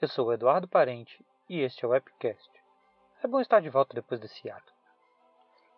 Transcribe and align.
Eu 0.00 0.06
sou 0.06 0.28
o 0.28 0.32
Eduardo 0.32 0.68
Parente 0.68 1.26
e 1.48 1.60
este 1.60 1.84
é 1.84 1.88
o 1.88 1.92
Epicast. 1.92 2.48
É 3.20 3.26
bom 3.26 3.40
estar 3.40 3.60
de 3.60 3.68
volta 3.68 3.94
depois 3.94 4.20
desse 4.20 4.48
ato. 4.48 4.72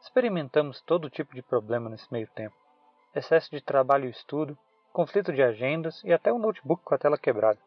Experimentamos 0.03 0.83
todo 0.83 1.09
tipo 1.09 1.35
de 1.35 1.41
problema 1.41 1.89
nesse 1.89 2.13
meio 2.13 2.27
tempo: 2.29 2.55
excesso 3.15 3.51
de 3.51 3.63
trabalho 3.63 4.05
e 4.05 4.11
estudo, 4.11 4.59
conflito 4.93 5.33
de 5.33 5.43
agendas 5.43 6.05
e 6.05 6.13
até 6.13 6.31
um 6.31 6.39
notebook 6.39 6.85
com 6.85 6.95
a 6.95 6.99
tela 6.99 7.17
quebrada. 7.17 7.59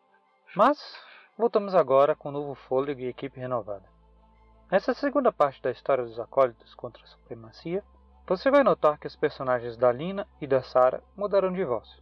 Mas 0.55 0.78
voltamos 1.36 1.74
agora 1.74 2.16
com 2.16 2.30
novo 2.30 2.54
fôlego 2.54 3.02
e 3.02 3.08
equipe 3.08 3.40
renovada. 3.40 3.90
Nessa 4.70 4.94
segunda 4.94 5.32
parte 5.32 5.60
da 5.60 5.72
história 5.72 6.06
dos 6.06 6.20
acólitos 6.20 6.76
contra 6.76 7.04
a 7.04 7.08
supremacia, 7.08 7.84
você 8.28 8.52
vai 8.52 8.64
notar 8.64 9.00
que 9.00 9.08
os 9.08 9.16
personagens 9.16 9.76
da 9.76 9.92
Lina 9.92 10.28
e 10.40 10.46
da 10.46 10.62
Sarah 10.62 11.02
mudaram 11.18 11.52
de 11.52 11.64
voz. 11.66 12.00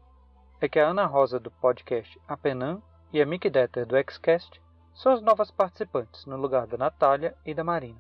É 0.60 0.68
que 0.68 0.78
a 0.78 0.90
Ana 0.90 1.06
Rosa 1.06 1.40
do 1.40 1.50
podcast 1.50 2.20
Apenan 2.28 2.82
e 3.14 3.22
a 3.22 3.26
Mick 3.26 3.50
Detter 3.50 3.86
do 3.86 3.96
Xcast 4.10 4.62
são 4.94 5.12
as 5.14 5.22
novas 5.22 5.52
participantes 5.52 6.26
no 6.26 6.38
lugar 6.38 6.68
da 6.68 6.78
Natália 6.78 7.36
e 7.46 7.54
da 7.54 7.64
Marina, 7.64 8.00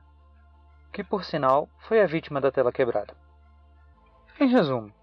que 0.91 1.03
por 1.03 1.23
sinal 1.23 1.69
foi 1.79 2.01
a 2.01 2.07
vítima 2.07 2.39
da 2.39 2.51
tela 2.51 2.71
quebrada. 2.71 3.15
Em 4.39 4.47
resumo, 4.47 4.93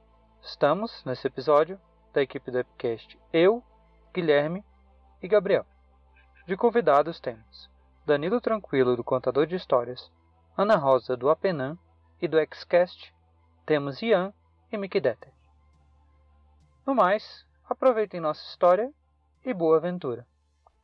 estamos 0.43 1.05
nesse 1.05 1.27
episódio 1.27 1.79
da 2.13 2.23
equipe 2.23 2.51
do 2.51 2.59
Epicast 2.59 3.19
eu, 3.33 3.63
Guilherme 4.13 4.65
e 5.23 5.29
Gabriel. 5.29 5.67
De 6.47 6.57
convidados 6.57 7.21
temos 7.21 7.71
Danilo 8.07 8.41
Tranquilo 8.41 8.97
do 8.97 9.05
Contador 9.05 9.47
de 9.47 9.57
Histórias, 9.57 10.11
Ana 10.57 10.77
Rosa 10.77 11.17
do 11.17 11.29
Apenan 11.29 11.77
e 12.21 12.27
do 12.27 12.39
Xcast 12.55 13.15
temos 13.67 14.01
Ian 14.01 14.33
e 14.73 14.79
Mickey 14.79 15.01
Detter. 15.01 15.33
No 16.87 16.95
mais, 16.95 17.45
aproveitem 17.69 18.19
nossa 18.19 18.43
história 18.49 18.91
e 19.49 19.55
boa 19.55 19.79
aventura 19.79 20.27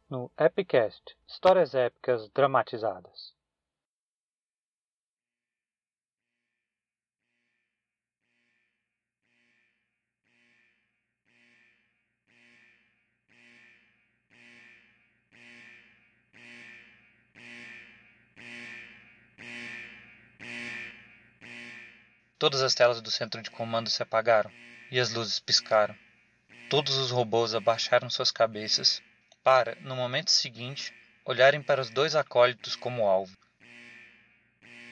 no 0.08 0.32
Epicast 0.38 1.14
Histórias 1.28 1.74
Épicas 1.74 2.30
Dramatizadas. 2.30 3.34
Todas 22.38 22.62
as 22.62 22.74
telas 22.74 23.02
do 23.02 23.10
centro 23.10 23.42
de 23.42 23.50
comando 23.50 23.90
se 23.90 24.02
apagaram 24.02 24.50
e 24.90 24.98
as 24.98 25.12
luzes 25.12 25.38
piscaram. 25.38 26.03
Todos 26.74 26.96
os 26.96 27.12
robôs 27.12 27.54
abaixaram 27.54 28.10
suas 28.10 28.32
cabeças 28.32 29.00
para, 29.44 29.76
no 29.82 29.94
momento 29.94 30.32
seguinte, 30.32 30.92
olharem 31.24 31.62
para 31.62 31.80
os 31.80 31.88
dois 31.88 32.16
acólitos 32.16 32.74
como 32.74 33.06
alvo. 33.06 33.32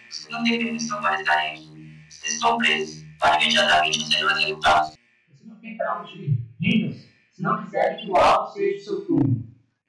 Vocês 0.09 0.29
não 0.29 0.45
têm 0.45 0.61
permissão 0.61 1.03
para 1.03 1.21
estarem 1.21 1.55
aqui. 1.55 2.05
Vocês 2.09 2.35
estão 2.35 2.57
presos. 2.57 3.05
Para 3.19 3.43
imediatamente 3.43 4.07
serem 4.07 4.45
executados. 4.45 4.97
Você 5.29 5.45
não 5.45 5.57
tem 5.57 5.77
para 5.77 6.01
onde 6.01 6.19
ir. 6.23 6.39
Lindos, 6.61 7.03
se 7.33 7.43
não 7.43 7.65
quiserem 7.65 7.97
que 7.97 8.13
o 8.13 8.17
alvo 8.17 8.53
seja 8.53 8.77
o 8.77 8.85
seu 8.85 9.05
túmulo. 9.05 9.45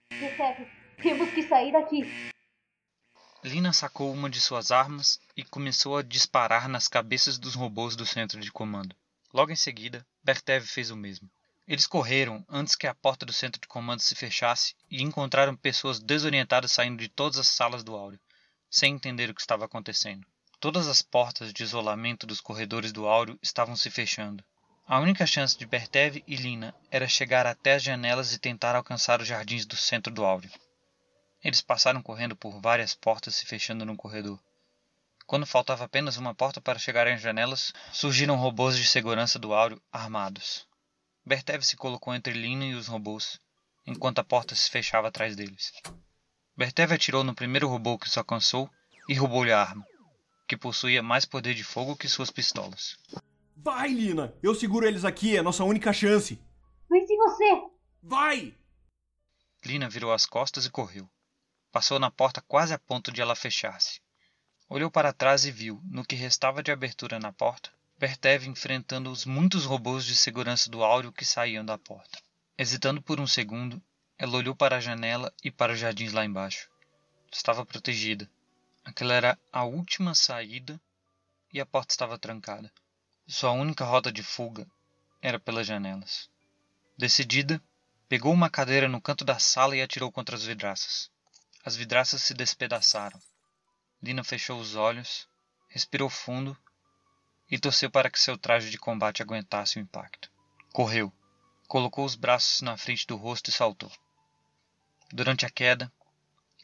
Recebe. 0.09 0.67
Temos 0.99 1.29
que 1.29 1.43
sair 1.43 1.71
daqui. 1.73 2.31
Lina 3.43 3.71
sacou 3.71 4.11
uma 4.11 4.31
de 4.31 4.41
suas 4.41 4.71
armas 4.71 5.19
e 5.37 5.43
começou 5.43 5.97
a 5.97 6.01
disparar 6.01 6.67
nas 6.67 6.87
cabeças 6.87 7.37
dos 7.37 7.53
robôs 7.53 7.95
do 7.95 8.03
centro 8.03 8.39
de 8.39 8.51
comando. 8.51 8.95
Logo 9.31 9.51
em 9.51 9.55
seguida, 9.55 10.03
Bertev 10.23 10.65
fez 10.65 10.89
o 10.89 10.95
mesmo. 10.95 11.29
Eles 11.65 11.87
correram 11.87 12.45
antes 12.49 12.75
que 12.75 12.85
a 12.85 12.93
porta 12.93 13.25
do 13.25 13.31
centro 13.31 13.61
de 13.61 13.67
comando 13.67 14.01
se 14.01 14.15
fechasse 14.15 14.75
e 14.91 15.01
encontraram 15.01 15.55
pessoas 15.55 15.97
desorientadas 15.97 16.73
saindo 16.73 16.99
de 16.99 17.07
todas 17.07 17.39
as 17.39 17.47
salas 17.47 17.83
do 17.83 17.95
áureo, 17.95 18.19
sem 18.69 18.95
entender 18.95 19.29
o 19.29 19.33
que 19.33 19.39
estava 19.39 19.63
acontecendo. 19.63 20.27
Todas 20.59 20.87
as 20.87 21.01
portas 21.01 21.53
de 21.53 21.63
isolamento 21.63 22.27
dos 22.27 22.41
corredores 22.41 22.91
do 22.91 23.07
áureo 23.07 23.39
estavam 23.41 23.77
se 23.77 23.89
fechando. 23.89 24.43
A 24.85 24.99
única 24.99 25.25
chance 25.25 25.57
de 25.57 25.65
Bertev 25.65 26.21
e 26.27 26.35
Lina 26.35 26.75
era 26.91 27.07
chegar 27.07 27.47
até 27.47 27.75
as 27.75 27.83
janelas 27.83 28.33
e 28.33 28.39
tentar 28.39 28.75
alcançar 28.75 29.21
os 29.21 29.27
jardins 29.27 29.65
do 29.65 29.77
centro 29.77 30.13
do 30.13 30.25
áureo. 30.25 30.51
Eles 31.41 31.61
passaram 31.61 32.01
correndo 32.01 32.35
por 32.35 32.59
várias 32.59 32.93
portas 32.93 33.35
se 33.35 33.45
fechando 33.45 33.85
no 33.85 33.95
corredor. 33.95 34.37
Quando 35.25 35.45
faltava 35.45 35.85
apenas 35.85 36.17
uma 36.17 36.35
porta 36.35 36.59
para 36.59 36.77
chegar 36.77 37.07
às 37.07 37.21
janelas, 37.21 37.73
surgiram 37.93 38.35
robôs 38.35 38.77
de 38.77 38.85
segurança 38.85 39.39
do 39.39 39.53
áureo 39.53 39.81
armados. 39.91 40.67
Bertev 41.25 41.63
se 41.63 41.77
colocou 41.77 42.13
entre 42.13 42.33
Lina 42.33 42.65
e 42.65 42.73
os 42.73 42.87
robôs, 42.87 43.39
enquanto 43.85 44.19
a 44.19 44.23
porta 44.23 44.55
se 44.55 44.69
fechava 44.69 45.07
atrás 45.07 45.35
deles. 45.35 45.71
Bertev 46.55 46.93
atirou 46.93 47.23
no 47.23 47.33
primeiro 47.33 47.67
robô 47.69 47.97
que 47.97 48.07
os 48.07 48.17
alcançou 48.17 48.69
e 49.07 49.13
roubou-lhe 49.13 49.51
a 49.51 49.61
arma, 49.61 49.87
que 50.47 50.57
possuía 50.57 51.01
mais 51.01 51.23
poder 51.25 51.53
de 51.53 51.63
fogo 51.63 51.95
que 51.95 52.09
suas 52.09 52.29
pistolas. 52.29 52.97
Vai, 53.55 53.89
Lina! 53.89 54.35
Eu 54.43 54.53
seguro 54.53 54.85
eles 54.85 55.05
aqui, 55.05 55.35
é 55.35 55.39
a 55.39 55.43
nossa 55.43 55.63
única 55.63 55.93
chance! 55.93 56.37
Vence 56.89 57.15
você! 57.15 57.63
Vai! 58.01 58.57
Lina 59.65 59.89
virou 59.89 60.11
as 60.11 60.25
costas 60.25 60.65
e 60.65 60.69
correu. 60.69 61.09
Passou 61.71 61.97
na 61.99 62.11
porta 62.11 62.41
quase 62.41 62.73
a 62.73 62.79
ponto 62.79 63.11
de 63.11 63.21
ela 63.21 63.35
fechar-se. 63.35 64.01
Olhou 64.69 64.91
para 64.91 65.13
trás 65.13 65.45
e 65.45 65.51
viu, 65.51 65.81
no 65.85 66.05
que 66.05 66.15
restava 66.15 66.61
de 66.61 66.71
abertura 66.71 67.17
na 67.17 67.31
porta, 67.31 67.71
Bertev 68.03 68.47
enfrentando 68.47 69.09
os 69.09 69.23
muitos 69.23 69.63
robôs 69.63 70.03
de 70.03 70.13
segurança 70.13 70.69
do 70.69 70.83
áureo 70.83 71.09
que 71.09 71.23
saíam 71.23 71.63
da 71.63 71.77
porta. 71.77 72.19
Hesitando 72.57 73.01
por 73.01 73.17
um 73.17 73.25
segundo, 73.25 73.81
ela 74.17 74.35
olhou 74.35 74.53
para 74.53 74.75
a 74.75 74.79
janela 74.81 75.33
e 75.41 75.49
para 75.49 75.71
os 75.71 75.79
jardins 75.79 76.11
lá 76.11 76.25
embaixo. 76.25 76.69
Estava 77.31 77.65
protegida. 77.65 78.29
Aquela 78.83 79.13
era 79.13 79.39
a 79.53 79.63
última 79.63 80.13
saída 80.13 80.77
e 81.53 81.61
a 81.61 81.65
porta 81.65 81.93
estava 81.93 82.19
trancada. 82.19 82.69
Sua 83.25 83.51
única 83.51 83.85
rota 83.85 84.11
de 84.11 84.21
fuga 84.21 84.67
era 85.21 85.39
pelas 85.39 85.65
janelas. 85.65 86.29
Decidida, 86.97 87.63
pegou 88.09 88.33
uma 88.33 88.49
cadeira 88.49 88.89
no 88.89 88.99
canto 88.99 89.23
da 89.23 89.39
sala 89.39 89.77
e 89.77 89.81
atirou 89.81 90.11
contra 90.11 90.35
as 90.35 90.43
vidraças. 90.43 91.09
As 91.63 91.77
vidraças 91.77 92.21
se 92.21 92.33
despedaçaram. 92.33 93.21
Lina 94.01 94.25
fechou 94.25 94.59
os 94.59 94.75
olhos, 94.75 95.25
respirou 95.69 96.09
fundo 96.09 96.57
e 97.53 97.59
torceu 97.59 97.87
para 97.87 98.09
que 98.09 98.19
seu 98.19 98.35
traje 98.35 98.71
de 98.71 98.79
combate 98.79 99.21
aguentasse 99.21 99.77
o 99.77 99.79
impacto. 99.79 100.27
Correu, 100.73 101.13
colocou 101.67 102.03
os 102.03 102.15
braços 102.15 102.61
na 102.61 102.75
frente 102.75 103.05
do 103.05 103.15
rosto 103.15 103.51
e 103.51 103.53
saltou. 103.53 103.91
Durante 105.11 105.45
a 105.45 105.51
queda, 105.51 105.93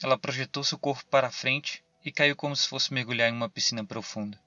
ela 0.02 0.18
projetou 0.18 0.64
seu 0.64 0.80
corpo 0.80 1.06
para 1.06 1.28
a 1.28 1.32
frente 1.32 1.86
e 2.04 2.12
caiu 2.12 2.36
como 2.36 2.56
se 2.56 2.68
fosse 2.68 2.92
mergulhar 2.92 3.30
em 3.30 3.36
uma 3.36 3.48
piscina 3.48 3.86
profunda. 3.86 4.42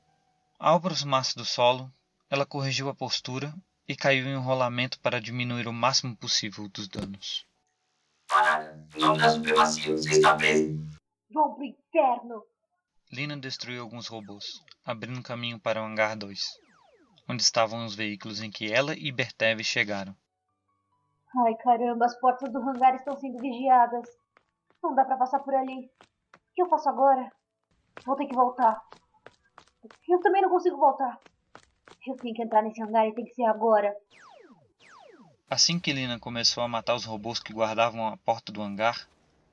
Ao 0.58 0.78
aproximar-se 0.78 1.36
do 1.36 1.44
solo, 1.44 1.88
ela 2.28 2.44
corrigiu 2.44 2.88
a 2.88 2.94
postura 2.94 3.54
e 3.86 3.94
caiu 3.94 4.26
em 4.26 4.36
um 4.36 4.42
rolamento 4.42 4.98
para 4.98 5.20
diminuir 5.20 5.68
o 5.68 5.72
máximo 5.72 6.16
possível 6.16 6.68
dos 6.68 6.88
danos. 6.88 7.46
Parada. 8.26 8.84
Em 8.96 8.98
nome 8.98 9.18
da 9.18 9.30
supremacia, 9.30 9.96
você 9.96 10.10
está 10.10 10.34
preso. 10.36 10.76
Vão 11.30 11.54
pro 11.54 11.62
inferno! 11.62 12.42
Lina 13.12 13.36
destruiu 13.36 13.82
alguns 13.82 14.08
robôs, 14.08 14.64
abrindo 14.86 15.22
caminho 15.22 15.60
para 15.60 15.82
o 15.82 15.84
hangar 15.84 16.16
2, 16.16 16.40
onde 17.28 17.42
estavam 17.42 17.84
os 17.84 17.94
veículos 17.94 18.40
em 18.40 18.50
que 18.50 18.72
ela 18.72 18.94
e 18.96 19.12
Bertev 19.12 19.62
chegaram. 19.62 20.16
Ai 21.44 21.54
caramba, 21.56 22.06
as 22.06 22.18
portas 22.18 22.50
do 22.50 22.58
hangar 22.58 22.94
estão 22.94 23.14
sendo 23.20 23.38
vigiadas. 23.38 24.08
Não 24.82 24.94
dá 24.94 25.04
pra 25.04 25.18
passar 25.18 25.40
por 25.40 25.54
ali. 25.54 25.84
O 25.84 26.54
que 26.54 26.62
eu 26.62 26.68
faço 26.70 26.88
agora? 26.88 27.30
Vou 28.06 28.16
ter 28.16 28.26
que 28.26 28.34
voltar. 28.34 28.80
Eu 30.08 30.18
também 30.22 30.40
não 30.40 30.48
consigo 30.48 30.78
voltar. 30.78 31.20
Eu 32.06 32.16
tenho 32.16 32.34
que 32.34 32.42
entrar 32.42 32.62
nesse 32.62 32.82
hangar 32.82 33.06
e 33.06 33.14
tem 33.14 33.26
que 33.26 33.34
ser 33.34 33.44
agora. 33.44 33.94
Assim 35.50 35.78
que 35.78 35.92
Lina 35.92 36.18
começou 36.18 36.62
a 36.62 36.68
matar 36.68 36.94
os 36.94 37.04
robôs 37.04 37.38
que 37.38 37.52
guardavam 37.52 38.08
a 38.08 38.16
porta 38.16 38.50
do 38.50 38.62
hangar, 38.62 39.06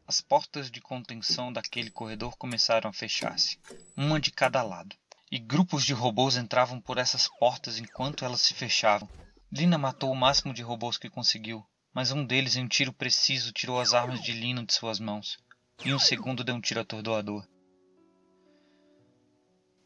as 0.10 0.22
portas 0.22 0.72
de 0.72 0.82
contenção 0.82 1.54
daquele 1.54 1.92
corredor 1.92 2.36
começaram 2.36 2.90
a 2.90 2.94
fechar-se, 2.94 3.60
uma 3.96 4.20
de 4.20 4.32
cada 4.32 4.64
lado, 4.64 4.96
e 5.32 5.38
grupos 5.38 5.86
de 5.86 5.94
robôs 5.94 6.36
entravam 6.36 6.82
por 6.82 6.98
essas 6.98 7.28
portas 7.38 7.78
enquanto 7.78 8.26
elas 8.26 8.42
se 8.42 8.56
fechavam. 8.56 9.08
Lina 9.52 9.78
matou 9.78 10.12
o 10.12 10.16
máximo 10.16 10.52
de 10.52 10.64
robôs 10.64 10.98
que 10.98 11.12
conseguiu, 11.12 11.64
mas 11.94 12.12
um 12.12 12.26
deles, 12.26 12.56
em 12.56 12.64
um 12.64 12.68
tiro 12.68 12.92
preciso, 12.92 13.54
tirou 13.54 13.80
as 13.80 13.94
armas 13.94 14.20
de 14.20 14.32
Lina 14.32 14.66
de 14.66 14.74
suas 14.74 15.00
mãos, 15.00 15.38
e 15.86 15.94
um 15.94 16.00
segundo 16.00 16.44
deu 16.44 16.56
um 16.56 16.62
tiro 16.62 16.80
atordoador. 16.80 17.48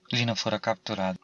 Lina 0.10 0.38
fora 0.38 0.58
capturada. 0.58 1.20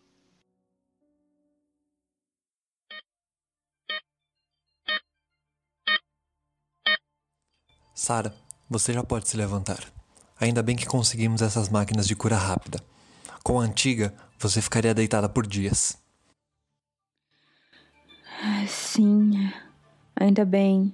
Sara, 7.95 8.33
você 8.69 8.93
já 8.93 9.03
pode 9.03 9.27
se 9.27 9.35
levantar. 9.35 9.83
Ainda 10.39 10.61
bem 10.61 10.75
que 10.75 10.85
conseguimos 10.85 11.41
essas 11.41 11.69
máquinas 11.69 12.07
de 12.07 12.15
cura 12.15 12.37
rápida. 12.37 12.79
Com 13.43 13.59
a 13.59 13.63
antiga, 13.63 14.13
você 14.37 14.61
ficaria 14.61 14.93
deitada 14.93 15.27
por 15.27 15.47
dias. 15.47 15.97
Sim, 18.67 19.51
ainda 20.15 20.45
bem. 20.45 20.93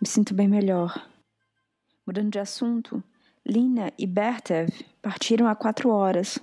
Me 0.00 0.06
sinto 0.06 0.32
bem 0.32 0.48
melhor. 0.48 1.06
Mudando 2.06 2.30
de 2.30 2.38
assunto, 2.38 3.02
Lina 3.44 3.92
e 3.98 4.06
Bertev 4.06 4.70
partiram 5.02 5.48
há 5.48 5.54
quatro 5.54 5.90
horas. 5.90 6.38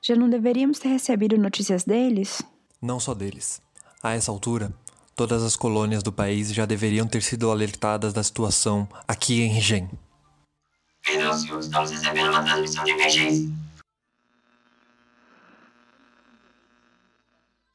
Já 0.00 0.16
não 0.16 0.28
deveríamos 0.28 0.78
ter 0.78 0.88
recebido 0.88 1.36
notícias 1.36 1.84
deles? 1.84 2.42
Não 2.80 2.98
só 2.98 3.14
deles. 3.14 3.60
A 4.02 4.12
essa 4.12 4.30
altura, 4.30 4.72
todas 5.14 5.42
as 5.42 5.56
colônias 5.56 6.02
do 6.02 6.12
país 6.12 6.52
já 6.52 6.66
deveriam 6.66 7.06
ter 7.06 7.22
sido 7.22 7.50
alertadas 7.50 8.12
da 8.12 8.22
situação 8.22 8.88
aqui 9.06 9.42
em 9.42 9.48
Rigen. 9.48 9.90
Pedrócio, 11.02 11.58
estamos 11.58 11.90
recebendo 11.90 12.30
uma 12.30 12.42
transmissão 12.42 12.84
de 12.84 12.90
emergência. 12.90 13.48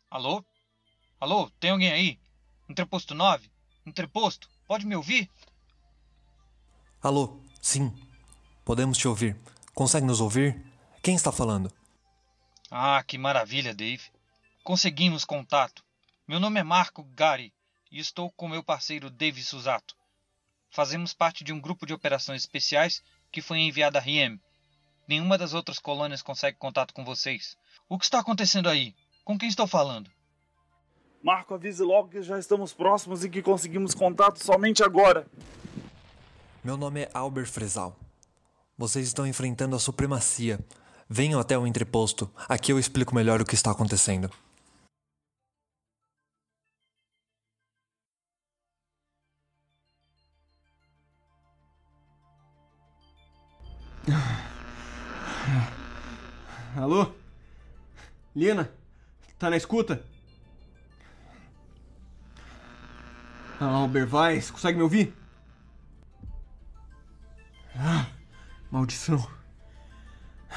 Alô? 0.10 0.44
Alô, 1.20 1.50
tem 1.60 1.72
alguém 1.72 1.92
aí? 1.92 2.20
Entreposto 2.68 3.14
9? 3.14 3.50
Entreposto, 3.86 4.50
pode 4.68 4.86
me 4.86 4.96
ouvir? 4.96 5.30
Alô, 7.02 7.40
sim. 7.62 7.94
Podemos 8.66 8.98
te 8.98 9.08
ouvir. 9.08 9.38
Consegue 9.74 10.06
nos 10.06 10.20
ouvir? 10.20 10.62
Quem 11.02 11.16
está 11.16 11.32
falando? 11.32 11.72
Ah, 12.70 13.04
que 13.04 13.18
maravilha, 13.18 13.74
Dave. 13.74 14.04
Conseguimos 14.64 15.24
contato. 15.24 15.84
Meu 16.30 16.40
nome 16.40 16.60
é 16.60 16.64
Marco 16.64 17.04
Gari 17.16 17.52
e 17.92 18.00
estou 18.00 18.30
com 18.30 18.48
meu 18.48 18.64
parceiro 18.64 19.10
Dave 19.10 19.42
Susato. 19.42 19.96
Fazemos 20.70 21.12
parte 21.12 21.44
de 21.44 21.52
um 21.52 21.60
grupo 21.60 21.88
de 21.88 21.94
operações 21.96 22.44
especiais 22.44 23.02
que 23.32 23.42
foi 23.42 23.58
enviado 23.58 23.98
a 23.98 24.00
Riem. 24.00 24.40
Nenhuma 25.08 25.40
das 25.40 25.56
outras 25.56 25.80
colônias 25.80 26.22
consegue 26.22 26.56
contato 26.56 26.94
com 26.94 27.04
vocês. 27.04 27.58
O 27.90 27.98
que 27.98 28.06
está 28.06 28.20
acontecendo 28.20 28.70
aí? 28.70 28.94
Com 29.26 29.40
quem 29.40 29.50
estou 29.50 29.66
falando? 29.66 30.08
Marco, 31.24 31.56
avise 31.56 31.82
logo 31.82 32.10
que 32.10 32.22
já 32.22 32.38
estamos 32.38 32.74
próximos 32.74 33.26
e 33.26 33.30
que 33.32 33.42
conseguimos 33.42 33.96
contato 33.96 34.38
somente 34.38 34.84
agora. 34.84 35.26
Meu 36.64 36.78
nome 36.78 37.02
é 37.02 37.10
Albert 37.12 37.48
Fresal. 37.48 37.98
Vocês 38.78 39.08
estão 39.08 39.26
enfrentando 39.26 39.76
a 39.76 39.80
supremacia. 39.80 40.60
Venham 41.10 41.40
até 41.40 41.58
o 41.58 41.66
entreposto. 41.66 42.32
Aqui 42.48 42.72
eu 42.72 42.78
explico 42.78 43.16
melhor 43.16 43.42
o 43.42 43.46
que 43.46 43.56
está 43.56 43.72
acontecendo. 43.72 44.30
Lina? 58.40 58.72
Tá 59.38 59.50
na 59.50 59.58
escuta? 59.58 60.02
Albert 63.60 64.14
Weiss, 64.14 64.50
consegue 64.50 64.78
me 64.78 64.84
ouvir? 64.84 65.14
Ah, 67.76 68.08
maldição. 68.72 69.30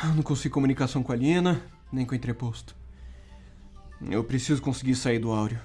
Eu 0.05 0.15
não 0.15 0.23
consigo 0.23 0.55
comunicação 0.55 1.03
com 1.03 1.11
a 1.11 1.17
Lina, 1.17 1.61
nem 1.93 2.07
com 2.07 2.13
o 2.13 2.15
entreposto. 2.15 2.77
Eu 4.01 4.23
preciso 4.23 4.63
conseguir 4.63 4.95
sair 4.95 5.19
do 5.19 5.33
áureo. 5.33 5.61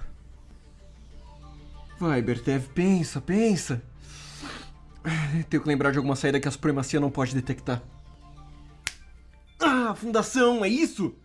Vai, 1.99 2.21
Bertev, 2.21 2.67
pensa, 2.69 3.21
pensa. 3.21 3.81
Tenho 5.49 5.61
que 5.61 5.69
lembrar 5.69 5.91
de 5.91 5.97
alguma 5.97 6.15
saída 6.15 6.39
que 6.39 6.47
a 6.47 6.51
supremacia 6.51 6.99
não 6.99 7.11
pode 7.11 7.35
detectar. 7.35 7.81
Ah, 9.59 9.93
fundação, 9.95 10.65
é 10.65 10.67
isso? 10.67 11.15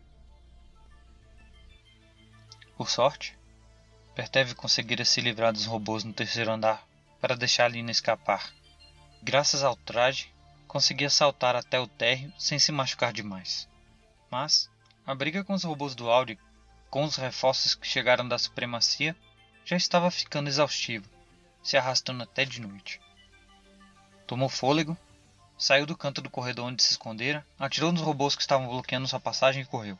Por 2.82 2.90
sorte, 2.90 3.38
Pertev 4.12 4.56
conseguira 4.56 5.04
se 5.04 5.20
livrar 5.20 5.52
dos 5.52 5.66
robôs 5.66 6.02
no 6.02 6.12
terceiro 6.12 6.50
andar 6.50 6.84
para 7.20 7.36
deixar 7.36 7.70
Lina 7.70 7.92
escapar. 7.92 8.52
Graças 9.22 9.62
ao 9.62 9.76
traje, 9.76 10.34
conseguia 10.66 11.08
saltar 11.08 11.54
até 11.54 11.78
o 11.78 11.86
térreo 11.86 12.32
sem 12.36 12.58
se 12.58 12.72
machucar 12.72 13.12
demais. 13.12 13.68
Mas 14.28 14.68
a 15.06 15.14
briga 15.14 15.44
com 15.44 15.52
os 15.52 15.62
robôs 15.62 15.94
do 15.94 16.10
Audi, 16.10 16.36
com 16.90 17.04
os 17.04 17.14
reforços 17.14 17.76
que 17.76 17.86
chegaram 17.86 18.26
da 18.26 18.36
supremacia, 18.36 19.14
já 19.64 19.76
estava 19.76 20.10
ficando 20.10 20.48
exaustiva, 20.48 21.08
se 21.62 21.76
arrastando 21.76 22.24
até 22.24 22.44
de 22.44 22.60
noite. 22.60 23.00
Tomou 24.26 24.48
fôlego, 24.48 24.98
saiu 25.56 25.86
do 25.86 25.96
canto 25.96 26.20
do 26.20 26.28
corredor 26.28 26.66
onde 26.66 26.82
se 26.82 26.90
escondera, 26.90 27.46
atirou 27.60 27.92
nos 27.92 28.02
robôs 28.02 28.34
que 28.34 28.42
estavam 28.42 28.66
bloqueando 28.66 29.06
sua 29.06 29.20
passagem 29.20 29.62
e 29.62 29.66
correu. 29.66 29.96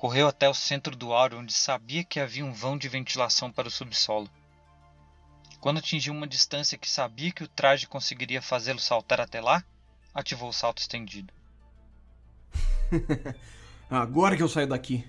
Correu 0.00 0.28
até 0.28 0.48
o 0.48 0.54
centro 0.54 0.96
do 0.96 1.12
áureo 1.12 1.40
onde 1.40 1.52
sabia 1.52 2.02
que 2.02 2.18
havia 2.18 2.42
um 2.42 2.54
vão 2.54 2.78
de 2.78 2.88
ventilação 2.88 3.52
para 3.52 3.68
o 3.68 3.70
subsolo. 3.70 4.30
Quando 5.60 5.76
atingiu 5.76 6.14
uma 6.14 6.26
distância 6.26 6.78
que 6.78 6.88
sabia 6.88 7.30
que 7.30 7.44
o 7.44 7.48
traje 7.48 7.86
conseguiria 7.86 8.40
fazê-lo 8.40 8.80
saltar 8.80 9.20
até 9.20 9.42
lá, 9.42 9.62
ativou 10.14 10.48
o 10.48 10.54
salto 10.54 10.78
estendido. 10.78 11.30
Agora 13.90 14.38
que 14.38 14.42
eu 14.42 14.48
saio 14.48 14.68
daqui. 14.68 15.06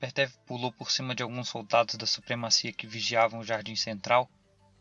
Pertev 0.00 0.32
pulou 0.46 0.72
por 0.72 0.90
cima 0.90 1.14
de 1.14 1.22
alguns 1.22 1.50
soldados 1.50 1.96
da 1.96 2.06
supremacia 2.06 2.72
que 2.72 2.86
vigiavam 2.86 3.40
o 3.40 3.44
jardim 3.44 3.76
central 3.76 4.26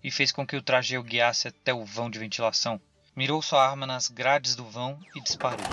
e 0.05 0.11
fez 0.11 0.31
com 0.31 0.45
que 0.45 0.55
o 0.55 0.61
traje 0.61 0.95
o 0.99 1.03
guiasse 1.03 1.47
até 1.47 1.73
o 1.73 1.83
vão 1.83 2.11
de 2.11 2.19
ventilação. 2.19 2.79
Mirou 3.15 3.41
sua 3.41 3.67
arma 3.67 3.87
nas 3.87 4.07
grades 4.07 4.55
do 4.55 4.63
vão 4.63 4.99
e 5.15 5.19
disparou. 5.19 5.65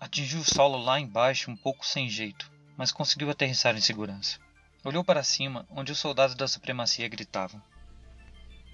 Atingiu 0.00 0.40
o 0.40 0.44
solo 0.44 0.76
lá 0.76 0.98
embaixo 0.98 1.48
um 1.48 1.56
pouco 1.56 1.86
sem 1.86 2.10
jeito, 2.10 2.50
mas 2.76 2.90
conseguiu 2.90 3.30
aterrissar 3.30 3.76
em 3.76 3.80
segurança. 3.80 4.40
Olhou 4.82 5.04
para 5.04 5.22
cima, 5.22 5.64
onde 5.70 5.92
os 5.92 5.98
soldados 6.00 6.34
da 6.34 6.48
supremacia 6.48 7.06
gritavam. 7.06 7.62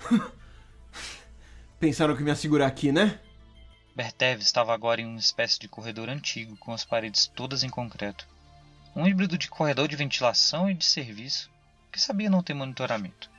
Pensaram 1.78 2.16
que 2.16 2.22
me 2.22 2.30
ia 2.30 2.34
segurar 2.34 2.66
aqui, 2.66 2.90
né? 2.90 3.20
Bertev 3.94 4.40
estava 4.40 4.72
agora 4.72 5.02
em 5.02 5.06
uma 5.06 5.18
espécie 5.18 5.60
de 5.60 5.68
corredor 5.68 6.08
antigo, 6.08 6.56
com 6.56 6.72
as 6.72 6.82
paredes 6.82 7.26
todas 7.26 7.62
em 7.62 7.68
concreto. 7.68 8.26
Um 8.96 9.06
híbrido 9.06 9.36
de 9.36 9.48
corredor 9.48 9.86
de 9.86 9.96
ventilação 9.96 10.70
e 10.70 10.72
de 10.72 10.86
serviço, 10.86 11.50
que 11.92 12.00
sabia 12.00 12.30
não 12.30 12.42
ter 12.42 12.54
monitoramento. 12.54 13.31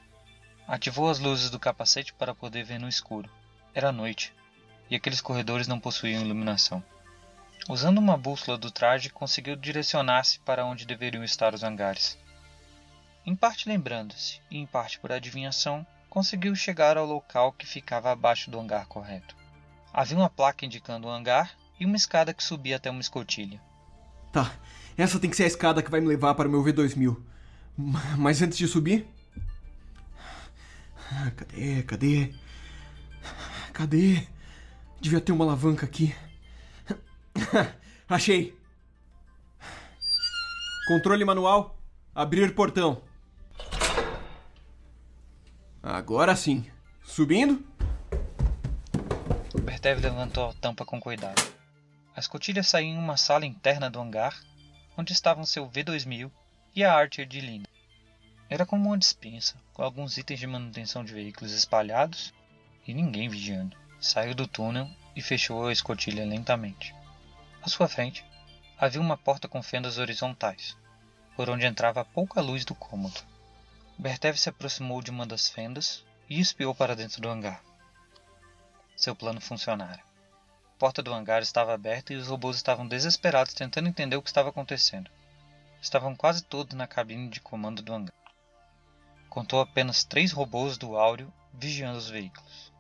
Ativou 0.68 1.10
as 1.10 1.20
luzes 1.20 1.50
do 1.50 1.60
capacete 1.60 2.14
para 2.14 2.34
poder 2.34 2.64
ver 2.64 2.80
no 2.80 2.88
escuro. 2.88 3.30
Era 3.74 3.92
noite, 3.92 4.34
e 4.90 4.96
aqueles 4.96 5.22
corredores 5.22 5.68
não 5.68 5.80
possuíam 5.80 6.22
iluminação. 6.22 6.84
Usando 7.70 7.98
uma 7.98 8.18
bússola 8.18 8.58
do 8.58 8.70
traje, 8.70 9.10
conseguiu 9.10 9.56
direcionar-se 9.56 10.40
para 10.40 10.66
onde 10.66 10.86
deveriam 10.86 11.24
estar 11.24 11.54
os 11.54 11.64
hangares. 11.64 12.18
Em 13.26 13.36
parte 13.36 13.70
lembrando-se, 13.70 14.42
e 14.52 14.58
em 14.58 14.66
parte 14.66 15.00
por 15.00 15.12
adivinhação, 15.12 15.86
conseguiu 16.10 16.56
chegar 16.56 16.98
ao 16.98 17.06
local 17.06 17.54
que 17.54 17.66
ficava 17.66 18.12
abaixo 18.12 18.52
do 18.52 18.60
hangar 18.60 18.86
correto. 18.86 19.36
Havia 19.94 20.18
uma 20.18 20.30
placa 20.30 20.66
indicando 20.66 21.08
o 21.08 21.12
hangar 21.12 21.52
e 21.80 21.86
uma 21.86 21.96
escada 21.96 22.34
que 22.34 22.44
subia 22.44 22.76
até 22.76 22.90
uma 22.90 23.02
escotilha. 23.02 23.62
Tá, 24.32 24.52
essa 24.98 25.20
tem 25.20 25.30
que 25.30 25.36
ser 25.36 25.44
a 25.44 25.48
escada 25.48 25.82
que 25.82 25.92
vai 25.92 26.02
me 26.02 26.08
levar 26.08 26.36
para 26.36 26.48
o 26.48 26.52
meu 26.52 26.64
V2000. 26.64 27.18
Mas 28.18 28.42
antes 28.42 28.58
de 28.58 28.68
subir. 28.68 29.08
Cadê? 31.36 31.84
Cadê? 31.84 32.34
Cadê? 33.74 34.28
Devia 35.02 35.22
ter 35.22 35.32
uma 35.32 35.46
alavanca 35.46 35.86
aqui. 35.86 36.16
Achei! 38.08 38.58
Controle 40.88 41.24
manual. 41.26 41.78
Abrir 42.14 42.54
portão. 42.54 43.02
Agora 45.82 46.36
sim. 46.36 46.66
Subindo? 47.04 47.64
Bertev 49.84 50.02
levantou 50.02 50.50
a 50.50 50.54
tampa 50.54 50.86
com 50.86 51.00
cuidado. 51.00 51.42
A 52.16 52.20
escotilha 52.20 52.64
saía 52.64 52.88
em 52.88 52.98
uma 52.98 53.18
sala 53.18 53.46
interna 53.46 53.90
do 53.90 54.00
hangar, 54.00 54.40
onde 54.98 55.14
estavam 55.14 55.46
seu 55.46 55.68
V2000 55.68 56.32
e 56.76 56.84
a 56.84 56.94
Archer 56.94 57.26
de 57.26 57.42
Lina. 57.42 57.66
Era 58.50 58.66
como 58.66 58.90
uma 58.90 58.98
dispensa, 58.98 59.56
com 59.74 59.82
alguns 59.82 60.18
itens 60.18 60.40
de 60.40 60.48
manutenção 60.48 61.04
de 61.04 61.14
veículos 61.14 61.54
espalhados 61.54 62.34
e 62.86 62.94
ninguém 62.94 63.30
vigiando. 63.30 63.76
Saiu 64.00 64.36
do 64.36 64.48
túnel 64.48 64.90
e 65.16 65.22
fechou 65.22 65.68
a 65.68 65.72
escotilha 65.72 66.26
lentamente. 66.26 66.94
À 67.62 67.70
sua 67.70 67.88
frente, 67.88 68.26
havia 68.78 69.02
uma 69.02 69.18
porta 69.18 69.48
com 69.48 69.64
fendas 69.64 69.98
horizontais, 69.98 70.78
por 71.36 71.50
onde 71.50 71.66
entrava 71.66 72.04
pouca 72.04 72.42
luz 72.42 72.66
do 72.66 72.76
cômodo. 72.76 73.22
Bertev 73.98 74.38
se 74.38 74.50
aproximou 74.50 75.02
de 75.02 75.12
uma 75.12 75.26
das 75.26 75.50
fendas 75.50 76.04
e 76.30 76.40
espiou 76.40 76.76
para 76.76 76.96
dentro 76.96 77.22
do 77.22 77.30
hangar. 77.30 77.64
Seu 78.96 79.16
plano 79.16 79.40
funcionara. 79.40 80.02
A 80.76 80.80
porta 80.80 81.02
do 81.02 81.14
hangar 81.14 81.42
estava 81.42 81.74
aberta 81.74 82.14
e 82.14 82.18
os 82.18 82.28
robôs 82.28 82.58
estavam 82.58 82.88
desesperados 82.88 83.54
tentando 83.54 83.88
entender 83.88 84.18
o 84.18 84.22
que 84.22 84.30
estava 84.30 84.50
acontecendo. 84.50 85.10
Estavam 85.82 86.16
quase 86.16 86.44
todos 86.44 86.76
na 86.76 86.88
cabine 86.88 87.30
de 87.30 87.40
comando 87.40 87.82
do 87.82 87.94
hangar. 87.94 88.23
Contou 89.34 89.62
apenas 89.62 90.04
três 90.04 90.32
robôs 90.32 90.78
do 90.78 90.96
áureo 90.96 91.34
vigiando 91.52 91.98
os 91.98 92.08
veículos. 92.08 92.72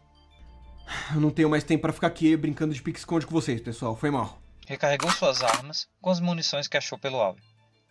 Eu 1.11 1.19
não 1.19 1.31
tenho 1.31 1.49
mais 1.49 1.63
tempo 1.63 1.81
para 1.81 1.93
ficar 1.93 2.05
aqui 2.05 2.37
brincando 2.37 2.75
de 2.75 2.79
pique-esconde 2.79 3.25
com 3.25 3.31
vocês, 3.31 3.59
pessoal. 3.59 3.95
Foi 3.95 4.11
mal. 4.11 4.39
Recarregou 4.67 5.09
suas 5.09 5.41
armas 5.41 5.89
com 5.99 6.11
as 6.11 6.19
munições 6.19 6.67
que 6.67 6.77
achou 6.77 6.99
pelo 6.99 7.19
áureo. 7.19 7.43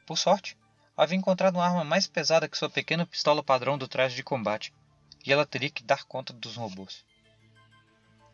Por 0.06 0.16
sorte, 0.16 0.56
havia 0.96 1.18
encontrado 1.18 1.56
uma 1.56 1.66
arma 1.66 1.82
mais 1.82 2.06
pesada 2.06 2.48
que 2.48 2.56
sua 2.56 2.70
pequena 2.70 3.04
pistola 3.04 3.42
padrão 3.42 3.76
do 3.76 3.88
traje 3.88 4.14
de 4.14 4.22
combate, 4.22 4.72
e 5.26 5.32
ela 5.32 5.44
teria 5.44 5.68
que 5.68 5.82
dar 5.82 6.04
conta 6.04 6.32
dos 6.32 6.54
robôs. 6.54 7.04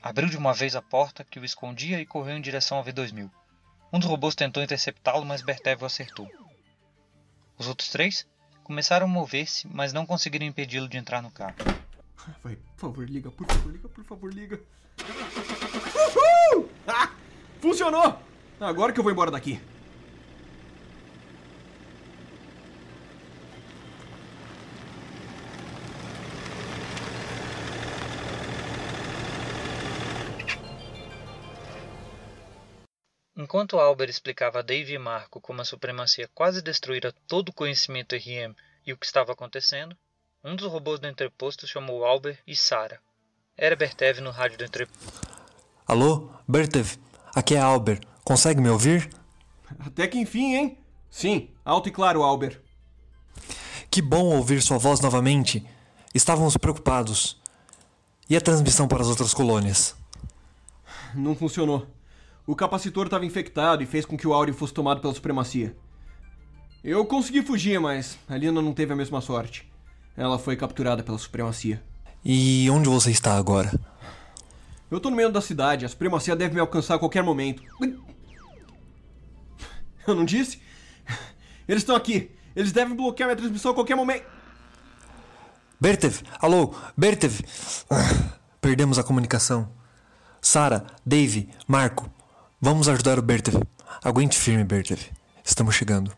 Abriu 0.03 0.29
de 0.29 0.37
uma 0.37 0.53
vez 0.53 0.77
a 0.77 0.83
porta 0.83 1.25
que 1.25 1.41
o 1.41 1.45
escondia 1.45 2.03
e 2.03 2.05
correu 2.05 2.37
em 2.37 2.43
direção 2.43 2.77
ao 2.77 2.85
V2000. 2.85 3.31
Um 3.91 3.99
dos 3.99 4.07
robôs 4.07 4.35
tentou 4.35 4.63
interceptá-lo, 4.63 5.25
mas 5.25 5.41
Bertev 5.41 5.85
o 5.85 5.87
acertou. 5.87 6.31
Os 7.57 7.67
outros 7.67 7.89
três 7.89 8.29
começaram 8.69 9.07
a 9.07 9.09
mover-se, 9.09 9.67
mas 9.73 9.95
não 9.95 10.05
conseguiram 10.05 10.45
impedi-lo 10.45 10.87
de 10.87 10.99
entrar 10.99 11.23
no 11.23 11.31
carro. 11.31 11.55
Vai, 12.45 12.55
por 12.55 12.77
favor, 12.77 13.09
liga, 13.09 13.31
por 13.31 13.47
favor, 13.47 13.73
liga, 13.73 13.89
por 13.89 14.05
favor, 14.05 14.35
liga. 14.35 14.61
Uhul! 16.55 16.69
Ah, 16.87 17.11
funcionou! 17.63 18.21
Agora 18.61 18.93
que 18.93 19.01
eu 19.01 19.03
vou 19.03 19.11
embora 19.11 19.31
daqui. 19.31 19.59
Enquanto 33.49 33.79
Albert 33.79 34.11
explicava 34.11 34.59
a 34.59 34.63
Dave 34.63 34.93
e 34.93 34.99
Marco 34.99 35.41
como 35.41 35.63
a 35.63 35.65
supremacia 35.65 36.29
quase 36.35 36.61
destruíra 36.61 37.15
todo 37.27 37.49
o 37.49 37.53
conhecimento 37.55 38.15
RM 38.15 38.55
e 38.87 38.93
o 38.93 38.97
que 38.99 39.07
estava 39.07 39.33
acontecendo, 39.33 39.97
um 40.45 40.55
dos 40.55 40.71
robôs 40.71 41.01
do 41.01 41.09
entreposto 41.09 41.67
chamou 41.67 42.05
Albert 42.05 42.41
e 42.47 42.55
Sarah. 42.55 43.01
Era 43.57 43.75
Bertev 43.75 44.21
no 44.21 44.31
rádio 44.31 44.59
do 44.59 44.65
entreposto. 44.65 45.27
Alô, 45.87 46.31
Bertev, 46.47 46.99
aqui 47.35 47.55
é 47.55 47.59
Albert. 47.59 48.03
Consegue 48.23 48.61
me 48.61 48.69
ouvir? 48.69 49.09
Até 49.79 50.07
que 50.07 50.19
enfim, 50.19 50.55
hein? 50.55 50.79
Sim, 51.09 51.49
alto 51.65 51.89
e 51.89 51.91
claro, 51.91 52.23
Albert. 52.23 52.61
Que 53.91 54.03
bom 54.03 54.27
ouvir 54.27 54.61
sua 54.61 54.77
voz 54.77 55.01
novamente. 55.01 55.67
Estávamos 56.15 56.55
preocupados. 56.59 57.41
E 58.29 58.37
a 58.37 58.43
transmissão 58.43 58.87
para 58.87 59.01
as 59.01 59.09
outras 59.09 59.33
colônias? 59.33 59.97
Não 61.15 61.35
funcionou. 61.35 61.89
O 62.49 62.57
capacitor 62.57 63.05
estava 63.05 63.27
infectado 63.27 63.83
e 63.83 63.87
fez 63.87 64.07
com 64.07 64.17
que 64.17 64.27
o 64.27 64.33
áudio 64.33 64.55
fosse 64.55 64.73
tomado 64.73 65.03
pela 65.03 65.13
supremacia. 65.13 65.77
Eu 66.83 67.05
consegui 67.05 67.43
fugir, 67.43 67.79
mas 67.79 68.19
a 68.27 68.39
Lina 68.39 68.63
não 68.63 68.73
teve 68.73 68.91
a 68.91 68.97
mesma 68.97 69.21
sorte. 69.21 69.71
Ela 70.17 70.39
foi 70.39 70.57
capturada 70.57 71.03
pela 71.03 71.19
supremacia. 71.19 71.83
E 72.25 72.67
onde 72.71 72.89
você 72.89 73.11
está 73.11 73.37
agora? 73.37 73.79
Eu 74.91 74.99
tô 74.99 75.11
no 75.11 75.17
meio 75.17 75.31
da 75.31 75.43
cidade, 75.43 75.85
a 75.85 75.89
supremacia 75.91 76.35
deve 76.35 76.55
me 76.55 76.61
alcançar 76.61 76.95
a 76.95 76.99
qualquer 76.99 77.23
momento. 77.23 77.63
Eu 80.07 80.15
não 80.15 80.25
disse? 80.25 80.59
Eles 81.69 81.83
estão 81.83 81.95
aqui. 81.95 82.31
Eles 82.57 82.73
devem 82.73 82.97
bloquear 82.97 83.29
minha 83.29 83.37
transmissão 83.37 83.73
a 83.73 83.75
qualquer 83.75 83.95
momento. 83.95 84.25
Bertev, 85.79 86.23
alô, 86.41 86.75
Bertev. 86.97 87.43
Perdemos 88.59 88.99
a 88.99 89.05
comunicação. 89.05 89.71
Sara, 90.41 90.87
Dave, 91.05 91.51
Marco, 91.67 92.11
vamos 92.61 92.89
ajudar 92.89 93.19
o 93.19 93.23
Bertev. 93.23 93.63
Aguente 94.03 94.39
firme, 94.39 94.65
Bertev. 94.65 95.11
Estamos 95.45 95.75
chegando. 95.75 96.13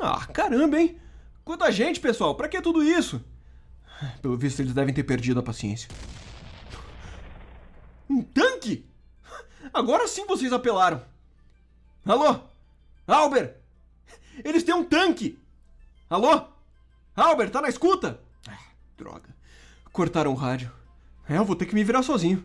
Ah, 0.00 0.26
caramba, 0.26 0.80
hein? 0.80 1.00
Quanta 1.44 1.70
gente, 1.70 2.00
pessoal! 2.00 2.34
Pra 2.34 2.48
que 2.48 2.60
tudo 2.60 2.82
isso? 2.82 3.22
Pelo 4.20 4.36
visto, 4.36 4.60
eles 4.60 4.74
devem 4.74 4.94
ter 4.94 5.04
perdido 5.04 5.38
a 5.38 5.42
paciência. 5.42 5.88
Um 8.08 8.22
tanque? 8.22 8.84
Agora 9.72 10.08
sim 10.08 10.26
vocês 10.26 10.52
apelaram. 10.52 11.04
Alô? 12.04 12.40
Albert! 13.06 13.54
Eles 14.44 14.64
têm 14.64 14.74
um 14.74 14.84
tanque! 14.84 15.38
Alô? 16.10 16.46
Albert, 17.14 17.50
tá 17.50 17.60
na 17.60 17.68
escuta? 17.68 18.20
Ah, 18.48 18.58
droga. 18.96 19.34
Cortaram 19.92 20.32
o 20.32 20.34
rádio. 20.34 20.72
É, 21.28 21.36
eu 21.36 21.44
vou 21.44 21.54
ter 21.54 21.66
que 21.66 21.74
me 21.74 21.84
virar 21.84 22.02
sozinho. 22.02 22.44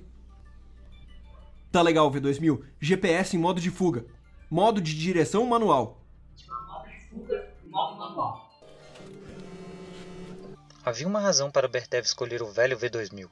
Tá 1.72 1.82
legal, 1.82 2.12
V2000. 2.12 2.62
GPS 2.80 3.36
em 3.36 3.40
modo 3.40 3.62
de 3.62 3.72
fuga. 3.72 4.06
Modo 4.50 4.82
de 4.82 4.94
direção 4.94 5.46
manual. 5.46 6.02
Modo 6.48 6.90
de 6.90 7.00
fuga 7.10 7.48
modo 7.70 7.98
manual. 7.98 8.50
Havia 10.84 11.08
uma 11.08 11.20
razão 11.20 11.52
para 11.52 11.68
Bertev 11.68 12.06
escolher 12.06 12.42
o 12.42 12.52
velho 12.52 12.78
V2000. 12.78 13.30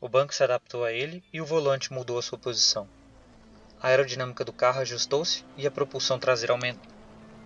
O 0.00 0.08
banco 0.08 0.34
se 0.34 0.42
adaptou 0.42 0.84
a 0.84 0.92
ele 0.92 1.22
e 1.32 1.40
o 1.40 1.46
volante 1.46 1.92
mudou 1.92 2.18
a 2.18 2.22
sua 2.22 2.38
posição. 2.38 2.88
A 3.80 3.88
aerodinâmica 3.88 4.44
do 4.44 4.52
carro 4.52 4.80
ajustou-se 4.80 5.44
e 5.56 5.66
a 5.66 5.70
propulsão 5.70 6.18
traseira 6.18 6.52
aumentou. 6.52 6.92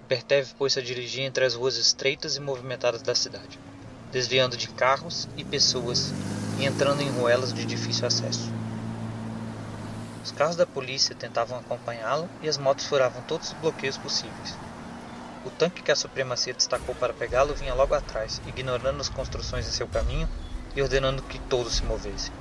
Bertev 0.09 0.55
pôs-se 0.55 0.79
a 0.79 0.83
dirigir 0.83 1.23
entre 1.23 1.45
as 1.45 1.55
ruas 1.55 1.77
estreitas 1.77 2.37
e 2.37 2.41
movimentadas 2.41 3.03
da 3.03 3.15
cidade, 3.15 3.59
desviando 4.13 4.57
de 4.57 4.69
carros 4.69 5.29
e 5.37 5.45
pessoas 5.45 6.13
e 6.59 6.65
entrando 6.65 7.03
em 7.03 7.11
ruelas 7.11 7.53
de 7.53 7.65
difícil 7.65 8.07
acesso. 8.07 8.51
Os 10.23 10.33
carros 10.33 10.57
da 10.57 10.67
polícia 10.67 11.15
tentavam 11.15 11.59
acompanhá-lo 11.59 12.29
e 12.43 12.49
as 12.49 12.59
motos 12.59 12.87
furavam 12.87 13.23
todos 13.23 13.49
os 13.49 13.55
bloqueios 13.55 13.97
possíveis. 13.97 14.57
O 15.45 15.51
tanque 15.51 15.83
que 15.83 15.91
a 15.91 15.97
supremacia 15.97 16.53
destacou 16.53 16.95
para 16.95 17.15
pegá-lo 17.15 17.55
vinha 17.55 17.73
logo 17.73 17.95
atrás, 17.95 18.43
ignorando 18.47 19.01
as 19.01 19.09
construções 19.09 19.67
em 19.67 19.71
seu 19.71 19.89
caminho 19.89 20.29
e 20.77 20.83
ordenando 20.83 21.23
que 21.23 21.39
todos 21.39 21.77
se 21.77 21.85
movessem. 21.85 22.33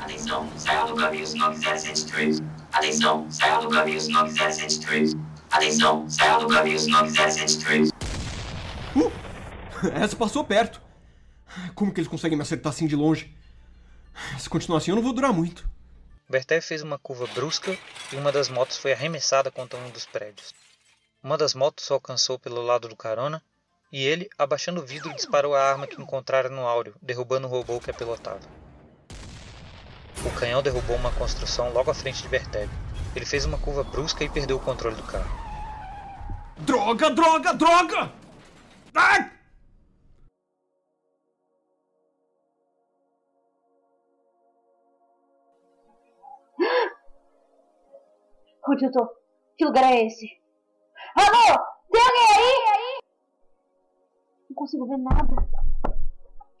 Atenção, 0.00 0.48
saiam 0.56 0.86
do 0.88 0.96
caminho 0.96 1.26
sinal 1.26 1.54
073. 1.54 2.40
Atenção, 2.72 3.26
saiam 3.30 3.62
do 3.62 3.68
caminho 3.68 4.00
sinal 4.00 4.28
073. 4.28 5.14
Atenção, 5.50 6.10
saiam 6.10 6.40
do 6.40 6.48
caminho 6.48 6.78
sinal 6.78 7.06
073. 7.06 7.90
Uh! 8.96 9.12
Essa 9.94 10.16
passou 10.16 10.44
perto. 10.44 10.87
Como 11.74 11.92
que 11.92 12.00
eles 12.00 12.10
conseguem 12.10 12.36
me 12.36 12.42
acertar 12.42 12.72
assim 12.72 12.86
de 12.86 12.96
longe? 12.96 13.34
Se 14.38 14.48
continuar 14.48 14.78
assim, 14.78 14.90
eu 14.90 14.96
não 14.96 15.02
vou 15.02 15.12
durar 15.12 15.32
muito. 15.32 15.68
Bertev 16.28 16.62
fez 16.62 16.82
uma 16.82 16.98
curva 16.98 17.26
brusca 17.28 17.76
e 18.12 18.16
uma 18.16 18.30
das 18.30 18.48
motos 18.48 18.76
foi 18.76 18.92
arremessada 18.92 19.50
contra 19.50 19.78
um 19.78 19.90
dos 19.90 20.04
prédios. 20.04 20.54
Uma 21.22 21.38
das 21.38 21.54
motos 21.54 21.88
o 21.88 21.94
alcançou 21.94 22.38
pelo 22.38 22.62
lado 22.62 22.88
do 22.88 22.96
carona 22.96 23.42
e 23.90 24.04
ele, 24.04 24.28
abaixando 24.38 24.80
o 24.80 24.84
vidro, 24.84 25.14
disparou 25.14 25.54
a 25.54 25.62
arma 25.62 25.86
que 25.86 26.00
encontrara 26.00 26.50
no 26.50 26.66
áureo, 26.66 26.94
derrubando 27.00 27.46
o 27.46 27.50
robô 27.50 27.80
que 27.80 27.90
a 27.90 27.94
pilotava. 27.94 28.40
O 30.24 30.30
canhão 30.32 30.62
derrubou 30.62 30.96
uma 30.96 31.12
construção 31.12 31.72
logo 31.72 31.90
à 31.90 31.94
frente 31.94 32.22
de 32.22 32.28
Bertev. 32.28 32.70
Ele 33.16 33.24
fez 33.24 33.44
uma 33.44 33.56
curva 33.56 33.82
brusca 33.82 34.22
e 34.22 34.28
perdeu 34.28 34.56
o 34.56 34.60
controle 34.60 34.96
do 34.96 35.02
carro. 35.04 35.30
Droga, 36.58 37.10
droga, 37.10 37.54
droga! 37.54 38.12
Ai! 38.94 39.37
Tô? 48.68 49.08
Que 49.56 49.64
lugar 49.64 49.84
é 49.84 50.04
esse? 50.04 50.28
Alô? 51.16 51.58
Tem 51.90 52.02
alguém 52.02 52.70
aí? 52.74 53.00
Não 54.50 54.54
consigo 54.54 54.86
ver 54.86 54.98
nada. 54.98 55.36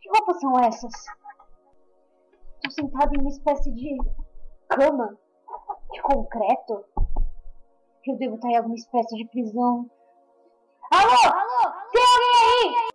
Que 0.00 0.08
roupas 0.08 0.40
são 0.40 0.58
essas? 0.58 0.92
Tô 2.64 2.70
sentada 2.70 3.14
em 3.14 3.20
uma 3.20 3.28
espécie 3.28 3.70
de 3.72 3.98
cama 4.68 5.18
de 5.92 6.00
concreto. 6.00 6.82
Eu 8.06 8.16
devo 8.16 8.36
estar 8.36 8.48
em 8.48 8.56
alguma 8.56 8.74
espécie 8.74 9.14
de 9.14 9.26
prisão. 9.26 9.90
Alô? 10.90 11.10
Alô? 11.10 11.72
Tem 11.92 12.02
alguém 12.02 12.74
aí? 12.74 12.88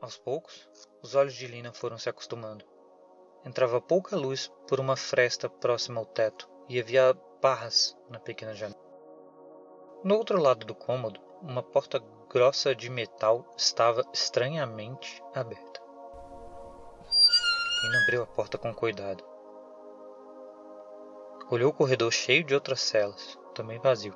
Aos 0.00 0.16
poucos, 0.16 0.68
os 1.02 1.16
olhos 1.16 1.34
de 1.34 1.48
Lina 1.48 1.72
foram 1.72 1.98
se 1.98 2.08
acostumando. 2.08 2.64
Entrava 3.44 3.80
pouca 3.80 4.16
luz 4.16 4.52
por 4.68 4.78
uma 4.78 4.96
fresta 4.96 5.50
próxima 5.50 5.98
ao 5.98 6.06
teto 6.06 6.48
e 6.68 6.78
havia 6.78 7.12
barras 7.40 7.96
na 8.08 8.18
pequena 8.18 8.54
janela. 8.54 8.80
No 10.04 10.16
outro 10.16 10.40
lado 10.40 10.64
do 10.66 10.74
cômodo, 10.74 11.20
uma 11.42 11.62
porta 11.62 11.98
grossa 12.28 12.74
de 12.74 12.90
metal 12.90 13.44
estava 13.56 14.02
estranhamente 14.12 15.22
aberta. 15.34 15.80
Lina 17.82 18.02
abriu 18.02 18.22
a 18.22 18.26
porta 18.26 18.58
com 18.58 18.74
cuidado. 18.74 19.24
Olhou 21.50 21.70
o 21.70 21.74
corredor 21.74 22.12
cheio 22.12 22.44
de 22.44 22.54
outras 22.54 22.80
celas, 22.80 23.38
também 23.54 23.78
vazio. 23.78 24.14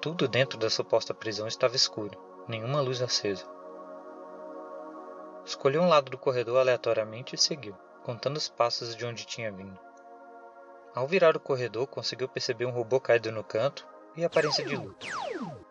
Tudo 0.00 0.28
dentro 0.28 0.58
da 0.58 0.70
suposta 0.70 1.12
prisão 1.12 1.46
estava 1.48 1.76
escuro, 1.76 2.18
nenhuma 2.46 2.80
luz 2.80 3.02
acesa. 3.02 3.44
Escolheu 5.44 5.82
um 5.82 5.88
lado 5.88 6.10
do 6.10 6.18
corredor 6.18 6.58
aleatoriamente 6.58 7.34
e 7.34 7.38
seguiu, 7.38 7.74
contando 8.04 8.36
os 8.36 8.48
passos 8.48 8.94
de 8.94 9.04
onde 9.04 9.26
tinha 9.26 9.50
vindo. 9.50 9.89
Ao 10.94 11.06
virar 11.06 11.36
o 11.36 11.40
corredor, 11.40 11.86
conseguiu 11.86 12.28
perceber 12.28 12.66
um 12.66 12.70
robô 12.70 13.00
caído 13.00 13.30
no 13.30 13.44
canto 13.44 13.86
e 14.16 14.24
aparência 14.24 14.64
de 14.64 14.76
luto. 14.76 15.06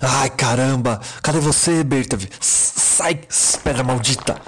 Ai, 0.00 0.30
caramba! 0.30 1.00
Cadê 1.22 1.40
você, 1.40 1.82
Bertev? 1.82 2.28
Sai, 2.40 3.16
pedra 3.64 3.82
maldita! 3.82 4.40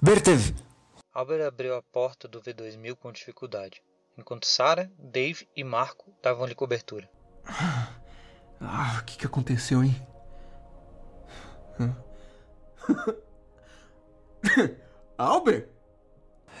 Bertev! 0.00 0.54
Albert 1.12 1.46
abriu 1.46 1.76
a 1.76 1.82
porta 1.82 2.26
do 2.26 2.40
V2000 2.40 2.96
com 2.96 3.12
dificuldade, 3.12 3.82
enquanto 4.18 4.46
Sarah, 4.46 4.90
Dave 4.98 5.46
e 5.54 5.62
Marco 5.62 6.12
davam-lhe 6.22 6.54
cobertura. 6.54 7.08
Ah, 8.60 8.98
o 9.00 9.04
que, 9.04 9.18
que 9.18 9.26
aconteceu, 9.26 9.84
hein? 9.84 9.94
Albert? 15.18 15.68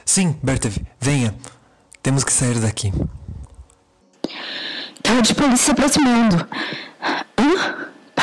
Sim, 0.04 0.38
Bertev, 0.42 0.76
venha. 1.00 1.34
Temos 2.02 2.22
que 2.22 2.32
sair 2.32 2.60
daqui. 2.60 2.92
Carro 5.02 5.22
de 5.22 5.34
polícia 5.34 5.56
se 5.56 5.70
aproximando. 5.70 6.36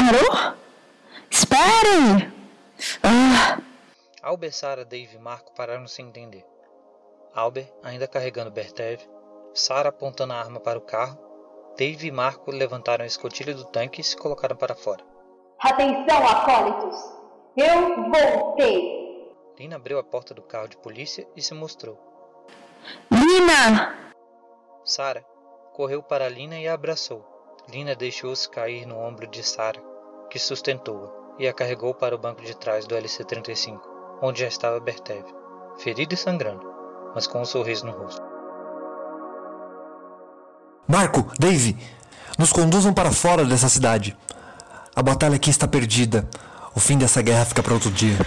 Parou? 0.02 0.56
Esperem! 1.30 2.34
Ah, 3.04 3.62
Albert, 4.24 4.54
Sarah, 4.54 4.84
Dave 4.84 5.16
e 5.16 5.20
Marco 5.20 5.54
pararam 5.54 5.88
sem 5.88 6.08
entender. 6.08 6.44
Albert, 7.36 7.72
ainda 7.84 8.08
carregando 8.08 8.50
Bertev, 8.50 9.00
Sarah 9.54 9.90
apontando 9.90 10.34
a 10.34 10.38
arma 10.38 10.60
para 10.60 10.80
o 10.80 10.82
carro, 10.82 11.20
Dave 11.78 12.08
e 12.08 12.12
Marco 12.12 12.50
levantaram 12.50 13.04
a 13.04 13.08
escotilha 13.08 13.54
do 13.54 13.64
tanque 13.66 14.02
e 14.02 14.04
se 14.04 14.18
colocaram 14.18 14.56
para 14.56 14.74
fora. 14.74 15.04
Atenção, 15.60 16.28
acólitos! 16.28 17.00
Eu 17.56 18.10
voltei! 18.10 19.36
Lina 19.60 19.76
abriu 19.76 20.00
a 20.00 20.04
porta 20.04 20.34
do 20.34 20.42
carro 20.42 20.68
de 20.68 20.78
polícia 20.78 21.28
e 21.36 21.44
se 21.44 21.54
mostrou. 21.54 22.00
Lina! 23.12 24.14
Sarah 24.84 25.24
correu 25.74 26.02
para 26.02 26.28
Lina 26.28 26.60
e 26.60 26.68
a 26.68 26.74
abraçou. 26.74 27.24
Lina 27.70 27.96
deixou-se 27.96 28.50
cair 28.50 28.88
no 28.88 28.98
ombro 28.98 29.28
de 29.28 29.44
Sarah, 29.44 29.91
que 30.32 30.39
sustentou-a, 30.39 31.10
e 31.38 31.46
a 31.46 31.54
carregou 31.54 31.94
para 31.94 32.15
o 32.15 32.17
banco 32.17 32.41
de 32.41 32.56
trás 32.56 32.88
do 32.88 32.96
LC-35, 32.96 33.82
onde 34.22 34.39
já 34.39 34.48
estava 34.48 34.80
Bertev, 34.80 35.26
ferido 35.78 36.13
e 36.13 36.17
sangrando, 36.17 36.65
mas 37.13 37.28
com 37.28 37.41
um 37.41 37.46
sorriso 37.46 37.86
no 37.86 37.91
rosto. 37.91 38.24
Marco, 40.88 41.30
Dave, 41.38 41.78
nos 42.39 42.54
conduzam 42.54 42.94
para 42.94 43.12
fora 43.12 43.44
dessa 43.44 43.67
cidade. 43.67 44.17
A 44.96 45.04
batalha 45.04 45.36
aqui 45.36 45.50
está 45.50 45.67
perdida. 45.67 46.28
O 46.74 46.80
fim 46.80 46.98
dessa 46.98 47.22
guerra 47.22 47.44
fica 47.44 47.62
para 47.62 47.74
outro 47.74 47.91
dia. 47.91 48.17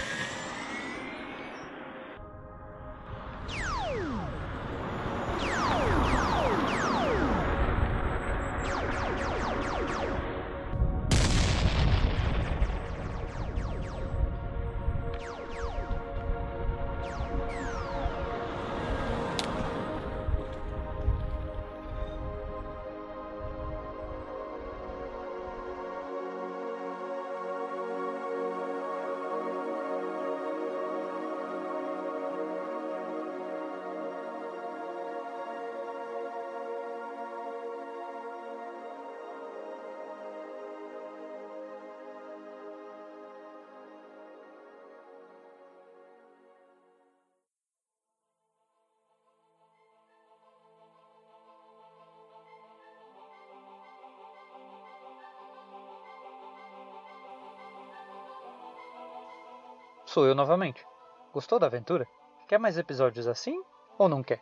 Sou 60.15 60.25
eu 60.25 60.33
novamente. 60.33 60.87
Gostou 61.33 61.59
da 61.59 61.67
aventura? 61.67 62.07
Quer 62.47 62.57
mais 62.57 62.77
episódios 62.77 63.27
assim 63.27 63.61
ou 63.97 64.07
não 64.07 64.23
quer? 64.23 64.41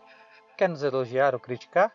Quer 0.55 0.69
nos 0.69 0.83
elogiar 0.83 1.33
ou 1.33 1.39
criticar? 1.39 1.91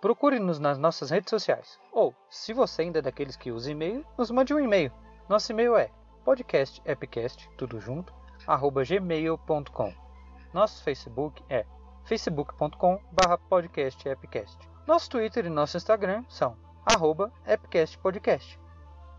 Procure-nos 0.00 0.58
nas 0.58 0.78
nossas 0.78 1.10
redes 1.10 1.28
sociais. 1.28 1.78
Ou, 1.92 2.14
se 2.30 2.54
você 2.54 2.80
ainda 2.80 3.00
é 3.00 3.02
daqueles 3.02 3.36
que 3.36 3.52
usa 3.52 3.70
e-mail, 3.70 4.02
nos 4.16 4.30
mande 4.30 4.54
um 4.54 4.58
e-mail. 4.58 4.90
Nosso 5.28 5.52
e-mail 5.52 5.76
é 5.76 5.90
podcastepcast, 6.24 7.50
tudo 7.58 7.78
junto, 7.78 8.14
arroba 8.46 8.82
gmail.com. 8.82 9.92
Nosso 10.54 10.82
Facebook 10.82 11.44
é 11.50 11.66
facebook.com 12.06 12.98
podcastepcast. 13.50 14.56
Nosso 14.86 15.10
Twitter 15.10 15.44
e 15.44 15.50
nosso 15.50 15.76
Instagram 15.76 16.24
são 16.30 16.56
arroba 16.86 17.30
epcastpodcast. 17.46 18.58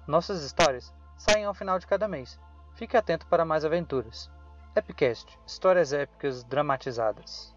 Nossas 0.07 0.43
histórias 0.43 0.91
saem 1.15 1.45
ao 1.45 1.53
final 1.53 1.77
de 1.77 1.85
cada 1.85 2.07
mês. 2.07 2.39
Fique 2.79 2.95
atento 2.95 3.27
para 3.27 3.43
mais 3.43 3.65
aventuras. 3.65 4.31
Epicast 4.73 5.37
Histórias 5.45 5.91
épicas 5.91 6.45
dramatizadas. 6.45 7.53